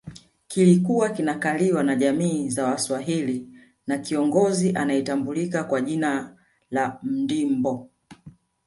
Kilikuwa 0.47 1.09
kinakaliwa 1.09 1.83
na 1.83 1.95
jamii 1.95 2.49
za 2.49 2.65
Waswahili 2.67 3.47
na 3.87 3.97
kiongozi 3.97 4.73
anayetambulika 4.75 5.63
kwa 5.63 5.81
jina 5.81 6.37
la 6.71 6.99
Mndimbo 7.03 7.89